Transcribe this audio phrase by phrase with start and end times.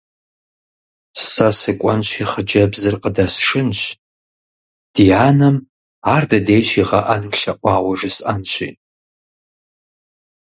[1.31, 3.81] Сэ сыкӏуэнщи, хъыджэбзыр къыдэсшынщ,
[4.93, 5.55] ди анэм
[6.13, 8.69] ар дыдей щигъэӀэну лъэӀуауэ жысӏэнщи.